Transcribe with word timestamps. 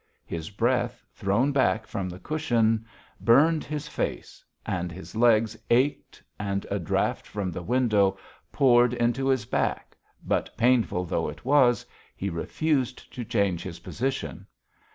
His 0.25 0.49
breath, 0.49 1.03
thrown 1.13 1.51
back 1.51 1.85
from 1.85 2.09
the 2.09 2.17
cushion, 2.17 2.87
burned 3.19 3.63
his 3.63 3.87
face, 3.87 4.43
and 4.65 4.91
his 4.91 5.15
legs 5.15 5.55
ached 5.69 6.23
and 6.39 6.65
a 6.71 6.79
draught 6.79 7.27
from 7.27 7.51
the 7.51 7.61
window 7.61 8.17
poured 8.51 8.95
into 8.95 9.27
his 9.27 9.45
back, 9.45 9.95
but, 10.25 10.57
painful 10.57 11.05
though 11.05 11.29
it 11.29 11.45
was, 11.45 11.85
he 12.15 12.31
refused 12.31 13.13
to 13.13 13.23
change 13.23 13.61
his 13.61 13.81
position.... 13.81 14.47